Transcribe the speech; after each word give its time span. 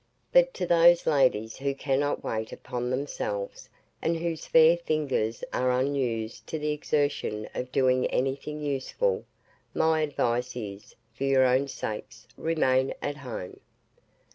But 0.31 0.55
to 0.55 0.65
those 0.65 1.05
ladies 1.05 1.57
who 1.57 1.75
cannot 1.75 2.23
wait 2.23 2.51
upon 2.51 2.89
themselves, 2.89 3.69
and 4.01 4.17
whose 4.17 4.47
fair 4.47 4.75
fingers 4.75 5.43
are 5.53 5.69
unused 5.71 6.47
to 6.47 6.57
the 6.57 6.71
exertion 6.71 7.47
of 7.53 7.71
doing 7.71 8.07
anything 8.07 8.63
useful, 8.63 9.25
my 9.75 10.01
advice 10.01 10.55
is, 10.55 10.95
for 11.13 11.25
your 11.25 11.45
own 11.45 11.67
sakes 11.67 12.27
remain 12.35 12.95
at 13.03 13.17
home. 13.17 13.59